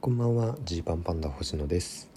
[0.00, 2.08] こんばんはジーパンパンダ星野です。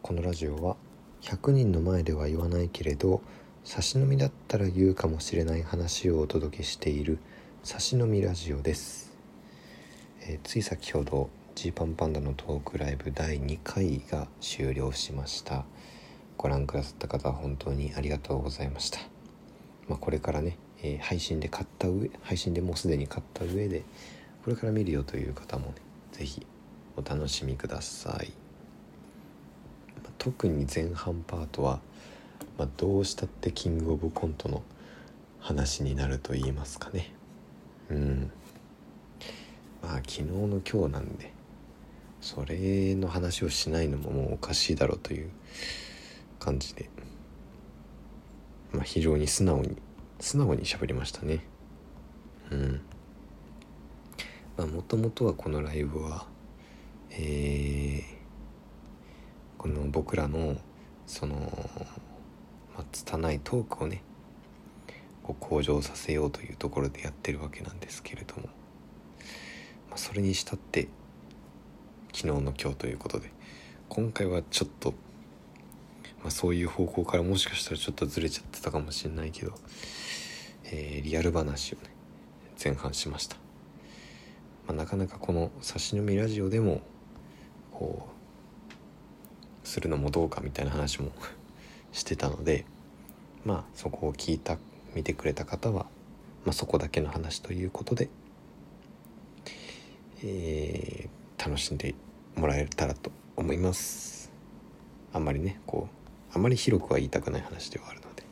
[0.00, 0.76] このラジオは
[1.20, 3.20] 100人の前では言わないけれど
[3.64, 7.18] 差し飲みだったら言うかもしれない話をお届けしている
[7.62, 9.12] 差し飲みラジオです、
[10.22, 15.66] えー、つい先ほどジーパンパンダのトークライブ第2回が終了しました。
[16.38, 19.00] ご覧くださった方は本当にありがとうございました。
[19.86, 23.84] まあ、これからね、えー、配信で買った上配信でもうすでに買った上で
[24.44, 25.74] これから見るよという方もね
[26.12, 26.46] 是非
[26.96, 28.32] お楽しみください、
[30.18, 31.80] 特に前半パートは、
[32.58, 34.62] まあ、どうしたってキングオブコントの
[35.40, 37.12] 話になると言いますかね。
[37.90, 38.30] うん。
[39.82, 41.32] まあ昨日の今日なんで
[42.20, 45.30] それの話をしないのももうおかしいだろうという
[46.40, 46.90] 感じで、
[48.72, 49.76] まあ、非常に素直に
[50.18, 51.44] 素直に喋りましたね。
[52.50, 52.80] うん。
[54.56, 56.26] まあもともとはこのライブは
[57.18, 58.02] えー、
[59.56, 60.56] この僕らの
[61.06, 61.36] その、
[62.74, 64.02] まあ、拙いトークをね
[65.22, 68.42] こう向上させようというところでやってるわけなんですけれども、
[69.88, 70.88] まあ、それにしたって
[72.12, 73.32] 昨日の今日ということで
[73.88, 74.90] 今回はちょっと、
[76.22, 79.54] まあ、そういう方向からもしかしたらちょっとずれちゃってたかもしれないけど、
[80.66, 81.84] えー、リアル話をね
[82.62, 83.36] 前半しました、
[84.66, 86.82] まあ、なかなかこの「差し飲みラジオ」でも
[87.78, 88.08] こ
[89.62, 91.12] うするのもどうかみたいな話も
[91.92, 92.64] してたので
[93.44, 94.56] まあそこを聞いた
[94.94, 95.84] 見てくれた方は、
[96.46, 98.08] まあ、そこだけの話ということで、
[100.24, 101.94] えー、楽しんで
[102.34, 104.32] もらえたらと思います。
[105.12, 105.88] あんまりねこ
[106.32, 108.22] うあまり広くは言いたくない話ではあるので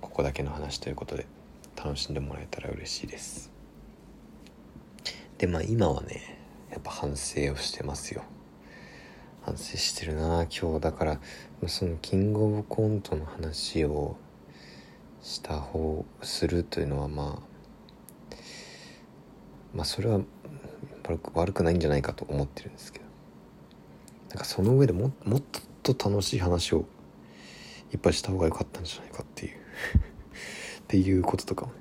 [0.00, 1.26] ここだけの話ということで
[1.74, 3.50] 楽しんでもらえたら嬉しいです。
[5.38, 6.38] でまあ今はね
[6.70, 8.22] やっぱ反省をしてますよ。
[9.46, 10.44] 反省してるな。
[10.50, 11.20] 今日だから
[11.68, 14.16] そのキングオブコントの話を
[15.22, 18.36] した方するというのはまあ
[19.72, 20.20] まあそれは
[21.34, 23.04] 悪くないんじゃないかと思ってるんですけど。
[24.30, 25.42] なんかその上でももっ
[25.84, 26.84] と楽しい話を
[27.92, 29.58] いっぱいした方が良かったんじゃないかっていう。
[30.82, 31.78] っていうこととかも、ね、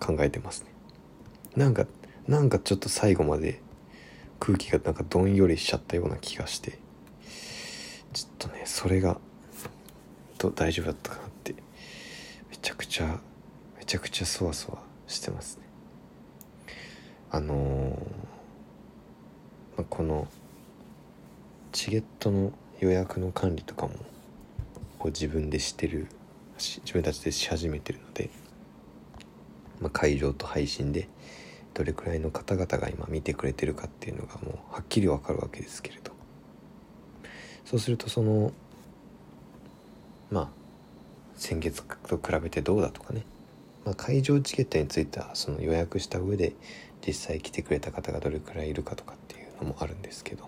[0.00, 0.72] 考えてますね。
[1.54, 1.86] なんか
[2.26, 3.60] なんかちょっと最後まで
[4.44, 6.80] 空気がなんかどんよりしちゃったような気がして
[8.12, 9.20] ちょっとねそれが
[10.36, 11.54] と大丈夫だったかなって
[12.50, 13.20] めちゃくちゃ
[13.78, 15.62] めちゃくちゃそわそわしてますね。
[17.30, 17.98] あのー、
[19.76, 20.26] まあ、この
[21.70, 23.92] チゲットの予約の管理とかも
[24.98, 26.08] こう自分でしてる
[26.58, 28.28] 自分たちでし始めてるので、
[29.80, 31.08] まあ、会場と配信で
[31.74, 36.12] どれくらいの方々が今見てくれてるかっていうのがもうはっきりわかるわけですけれど。
[37.64, 38.52] そうするとその
[40.30, 40.48] まあ
[41.36, 43.24] 先月と比べてどうだとかね、
[43.84, 46.54] まあ、会場チケットについてはその予約した上で
[47.06, 50.44] 実際来てくれた方がどれくらいいるかとかっていうのもあるんですけど。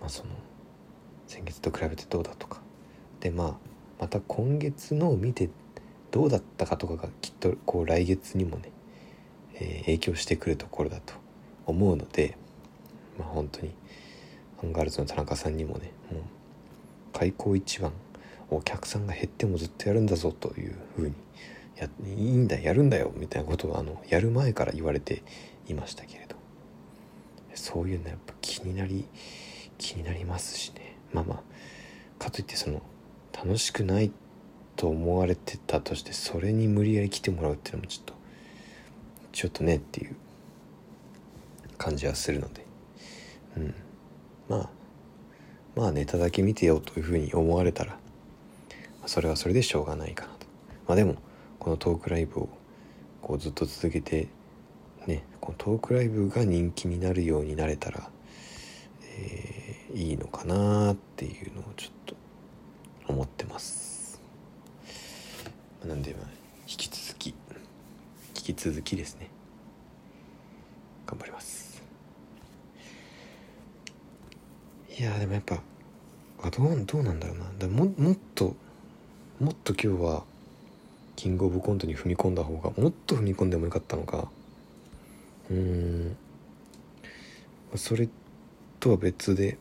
[0.00, 0.30] まあその
[1.26, 2.60] 先月と比べてどうだとか。
[3.20, 3.54] でまあ
[3.98, 5.48] また今月のを見て
[6.10, 8.70] どうだったかとかがきっとこう来月にもね
[9.54, 11.14] えー、影響してくるところだと
[11.66, 12.36] 思うので、
[13.18, 13.72] まあ、本当に
[14.62, 16.22] アンガールズの田中さんにもねもう
[17.12, 17.92] 開口一番
[18.50, 21.14] お客さんが減ってもずっとやるんだぞというふうに
[21.76, 25.22] やいいんだやるんだよみたいなことをあのやる前から言われて
[25.66, 26.34] いましたけれど。
[27.54, 29.06] そういうのやっぱ気になり
[29.78, 30.96] 気になりますしね。
[31.12, 31.42] まあまあ
[32.18, 32.82] かといってその
[33.32, 34.12] 楽しくない
[34.76, 38.13] と思われてたとしてそれに無理やり来てもらうっていうのもちょっと
[39.34, 40.14] ちょっとねっていう
[41.76, 42.64] 感じはするので。
[43.56, 43.74] うん。
[44.48, 44.70] まあ
[45.76, 47.98] まあネタだけ見てよというふうに思われたら
[49.06, 50.46] それはそれでしょうがないかなと。
[50.86, 51.16] まあでも
[51.58, 52.48] このトークライブを
[53.22, 54.28] こうずっと続けて
[55.06, 58.08] ねこのトークライブが人気になるようになれたら、
[59.02, 62.14] えー、いいのかなっていうのをちょっと
[63.08, 64.20] 思ってます。
[65.84, 66.43] なんでまあ
[68.46, 69.30] 引き続きですね。
[71.06, 71.82] 頑張ります。
[74.98, 75.62] いやでもやっぱ
[76.42, 77.46] あどうどうなんだろうな。
[77.58, 78.54] だももっと
[79.40, 80.24] もっと今日は
[81.16, 84.28] キングオブコントに踏み込んだ方がもっと踏み込んでもよかったのか。
[85.50, 86.16] うん。
[87.76, 88.10] それ
[88.78, 89.56] とは別で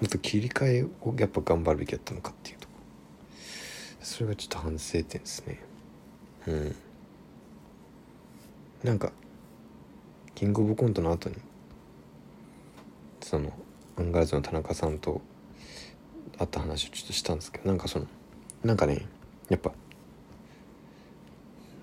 [0.00, 2.68] もっと切り替えをやっぱ頑張るべきだったのかっていうと
[4.00, 5.60] それがちょっと反省点ですね。
[6.46, 6.76] うん。
[8.82, 9.10] なんか
[10.34, 11.36] キングオブコントの後に
[13.20, 13.52] その
[13.96, 15.20] アンガールズの田中さんと
[16.38, 18.06] 会った話をちょっとしたんですけどなんかその
[18.62, 19.06] なんかね
[19.48, 19.72] やっぱ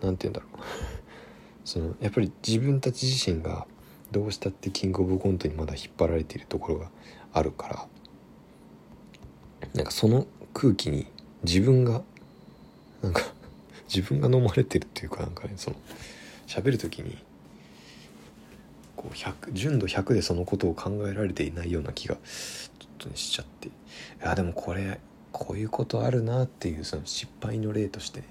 [0.01, 0.63] なんて言うんだろう。
[1.65, 3.65] そのやっぱり自分たち自身が
[4.11, 6.91] どうしたってキングオブコントにまだ引っ張られているところが
[7.31, 7.87] あるから
[9.73, 11.07] なんかその空気に
[11.43, 12.03] 自分が
[13.01, 13.33] なんか
[13.87, 15.77] 自分が飲まれてるっていうかなんかねその
[16.47, 17.17] 喋る時に
[18.95, 22.21] こう100純度100でそのことを考えられていないような気がちょ
[22.85, 23.67] っとねしちゃって。
[23.67, 23.71] い
[24.21, 24.99] やでもこれ
[25.31, 28.25] こういうことあるなっていうその失敗の例として、ね、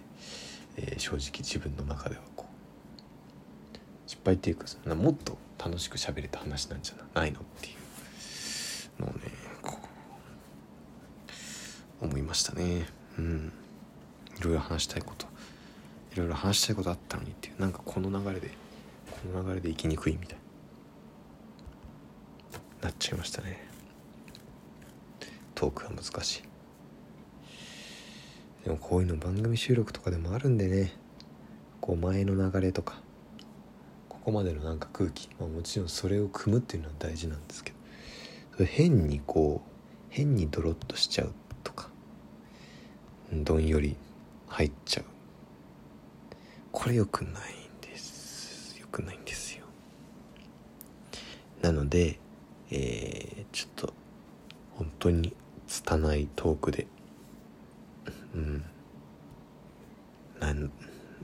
[0.77, 7.33] えー、正直自分の中ではこう失敗っていうかもっと楽しく喋れた話なんじゃない？
[7.33, 7.71] のってい
[8.99, 9.21] うのをね
[12.01, 12.87] 思いましたね。
[13.17, 13.53] うん。
[14.39, 15.27] いろいろ話したいこと。
[16.15, 18.51] いろいろ話したいことあったのにっていうなんかこの流れで
[19.11, 20.43] この流れで生きにくいみたいな。
[22.93, 23.67] っちゃいましたね。
[25.55, 26.43] トークは難しい。
[28.65, 30.93] でもこういうの番組収録とかでもあるんでね。
[31.81, 33.01] こう前の流れとか。
[34.09, 37.73] ここまでのなんか空気、まあ、もちろんそれを組むっていうのは大事なんですけ
[38.59, 38.65] ど。
[38.65, 39.71] 変にこう
[40.11, 41.33] 変にドロッとしちゃう
[41.65, 41.89] とか。
[43.33, 43.97] どんより
[44.47, 45.05] 入っちゃう。
[46.83, 47.37] これ良くないん
[47.81, 48.77] です。
[48.81, 49.65] 良くないんですよ。
[51.61, 52.19] なので
[52.73, 53.95] えー、ちょっと
[54.73, 55.33] 本当に
[55.69, 56.89] 拙いトークで
[58.35, 58.65] うん。
[60.41, 60.73] なん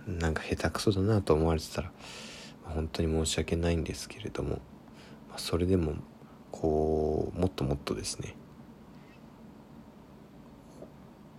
[0.07, 1.91] なんか下手くそだなと思われてたら
[2.63, 4.61] 本当に申し訳ないんですけれども、
[5.39, 5.95] それでも
[6.53, 8.37] こうもっともっとですね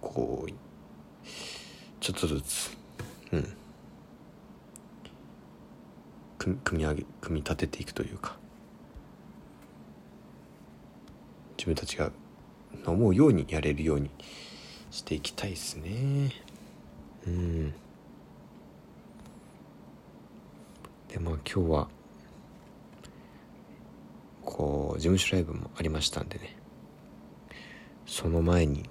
[0.01, 0.51] こう
[2.01, 2.77] ちょっとずつ
[3.31, 3.58] うん。
[6.39, 8.37] 組み上げ組み立てていくというか。
[11.57, 12.11] 自分たちが
[12.85, 14.09] 思うようにやれるように
[14.89, 16.31] していきたいですね。
[17.27, 17.73] うん。
[21.09, 21.87] でまあ今日は
[24.45, 26.55] こう事務所ライブもありましたんでね。
[28.05, 28.89] その前に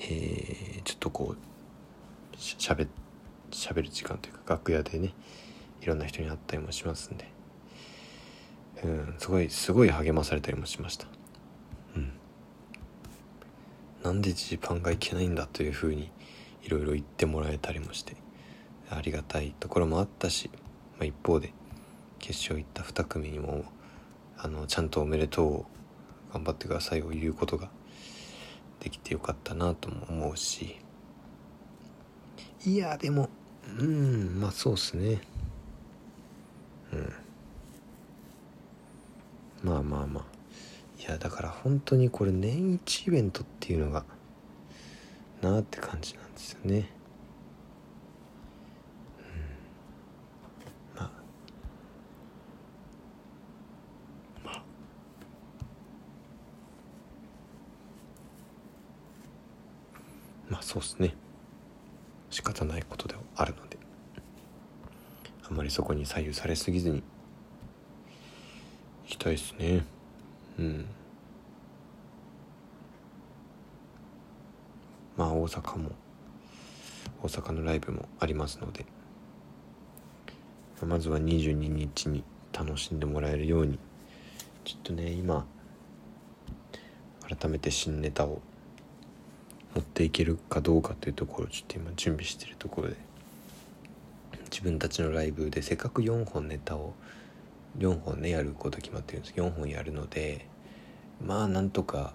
[0.00, 2.86] えー、ちょっとこうしゃべ
[3.50, 5.12] しゃべる時間というか楽屋でね
[5.80, 7.28] いろんな人に会ったりもしますんで。
[8.84, 11.06] うんすごいすごい励まされたりもしました。
[11.96, 12.12] うん。
[14.02, 16.10] なんでジーパンがいけないんだというふうに
[16.62, 18.16] いろいろ言ってもらえたりもして
[18.90, 20.50] ありがたいところもあったし、
[20.98, 21.52] まあ、一方で
[22.18, 23.64] 決勝行った2組にも
[24.36, 25.66] あのちゃんとおめでと
[26.30, 27.70] う頑張ってくださいを言うことが
[28.80, 30.76] できてよかったなとも思うし。
[32.64, 33.28] いやでも
[33.78, 35.20] うんまあそうっすね。
[36.92, 37.12] うん。
[39.62, 40.24] まあまあまあ。
[41.00, 44.04] いやだから本当にこれ年一イベントっていうのが
[45.40, 46.90] なあって感じなんですよね。
[49.18, 50.98] うん。
[50.98, 51.10] まあ。
[54.44, 54.62] まあ。
[60.50, 61.14] まあそうっすね。
[62.30, 63.78] 仕方ないことではあるので。
[65.50, 67.02] あまりそこに左右されすぎずに。
[69.06, 69.84] 行きたいですね。
[70.58, 70.86] うん。
[75.16, 75.90] まあ大阪も
[77.22, 78.84] 大阪のライブもありますので。
[80.86, 83.78] まずは22日に楽しんでもらえるように
[84.64, 85.44] ちょっとね今
[87.28, 88.40] 改めて新ネタを
[89.74, 93.07] 持っていけるかどうかというところをちょっと今準備してるところで。
[94.50, 96.94] 自分たちのライブでせっかく4本ネタを
[97.78, 99.34] 4本ねやること決まってるんです。
[99.34, 100.46] 4本やるので
[101.24, 102.14] まあなんとか、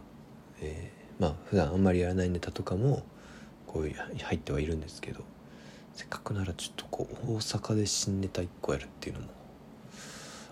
[0.62, 3.04] えー、まあ普段あんまりやらないネタとかも
[3.68, 5.24] こう入ってはいるんですけど
[5.94, 9.28] せっかくならちょっとこう大阪で新ネタ1個やるっていうのも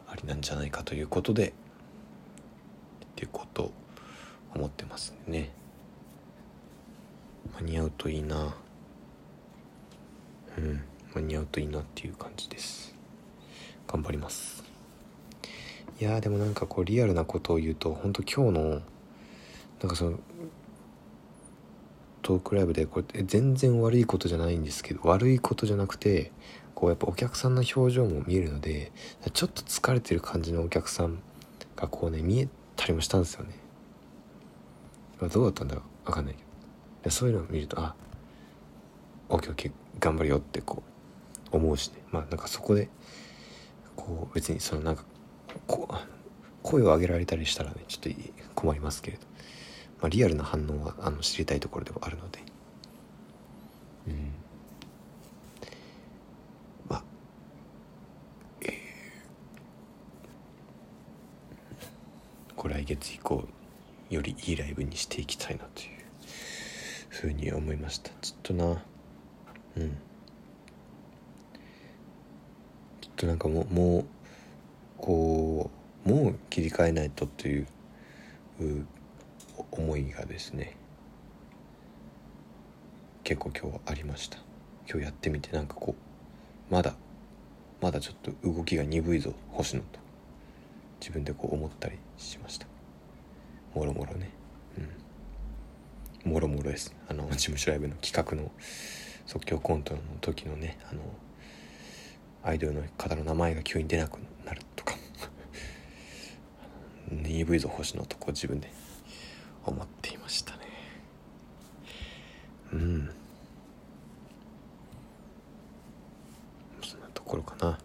[0.08, 1.54] ありなんじゃないかということでっ
[3.16, 3.72] ていうこと
[4.54, 5.52] 思ってますね。
[7.60, 8.56] 間に合うといいな。
[10.58, 10.82] うん。
[11.16, 12.96] 間に合うといいなっていう感じです。
[13.88, 14.64] 頑張ります。
[16.00, 20.20] いやでもなんかこうリアルなことを言うと本当今日のなんかその
[22.22, 26.32] トークライブでこれ全然悪いことじゃないんですけど悪いことじゃなくて
[26.74, 28.92] こうやっぱお客さんの表情も見えるので
[29.34, 31.22] ちょっと疲れてる感じのお客さん
[31.76, 33.52] がこうね見えたりもしたんですよね。
[35.32, 36.42] どうだったんだろう分かんないけ
[37.04, 37.12] ど。
[37.12, 37.96] そういうのを見るとあ
[39.30, 40.91] オッケーオッケー頑張るよってこう
[41.52, 42.02] 思うしね。
[42.12, 42.90] まあなんかそこで
[43.96, 45.04] こう別にそのなんか
[45.68, 45.88] こ
[46.64, 48.20] 声を上げられたりしたらねちょっと
[48.56, 49.24] 困りますけれど、
[50.00, 52.40] まあ、リアルな反応はあの知りたいところではあるので。
[54.08, 54.32] うん。
[56.90, 57.04] まあ
[58.62, 58.72] えー、
[62.56, 63.44] これ来月以降
[64.10, 65.90] よりいいライブにしていきたいなという
[67.10, 68.12] ふうに思いました。
[68.22, 68.84] ちょっとな。
[69.78, 69.98] うん
[73.02, 74.06] ちょっとなんかもうもう
[74.98, 75.70] こ
[76.06, 77.68] うもう切り替えないとという
[79.72, 80.76] 思いがですね
[83.24, 84.40] 結構今日はありました。
[84.90, 86.96] 今日やってみてなんかこうまだ
[87.80, 90.00] まだちょっと動きが鈍いぞ星野と
[91.00, 92.66] 自分でこう思ったりしました。
[93.76, 94.32] もろもろね。
[96.26, 96.32] うん。
[96.32, 96.96] もろもろです。
[97.08, 98.52] あの事務所ライブの企画の
[99.28, 101.02] 即興コントの時のねあの
[102.44, 104.96] アイドルの方の名前が急に出なくなるとか。
[107.12, 108.72] EV ぞ星野とこう自分で
[109.66, 110.60] 思っていましたね。
[112.74, 113.10] うん。
[116.84, 117.78] そんなところかな。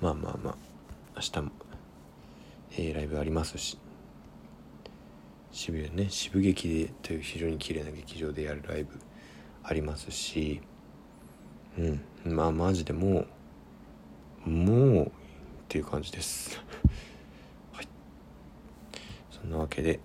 [0.00, 0.56] まあまあまあ。
[1.16, 1.50] 明日も、
[2.72, 3.78] えー、ライブありますし。
[5.50, 9.00] 渋谷ね渋劇でという非常に綺麗な劇場でやるライブ
[9.62, 10.60] ありますし。
[11.78, 12.00] うん。
[12.24, 13.26] まあマジでも
[14.46, 15.10] うもうっ
[15.68, 16.60] ていう感じです。
[17.72, 17.88] はい。
[19.30, 20.00] そんなわけで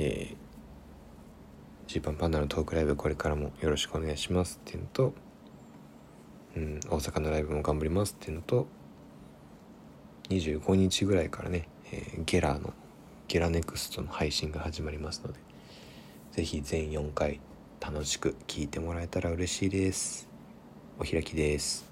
[0.00, 0.36] えー、
[1.88, 5.12] ジーパンパンダのトークライブこれからもよろしくお願いしますっていうのと
[6.56, 8.68] うん大阪のライブも頑張りますっていうのと
[10.28, 12.74] 25日ぐらいからね、えー、ゲラーの
[13.26, 15.40] ゲラネクストの配信が始まりますので
[16.32, 17.40] 是非全4回
[17.80, 20.27] 楽しく聴いてもらえたら嬉しいです。
[21.00, 21.87] お開きです。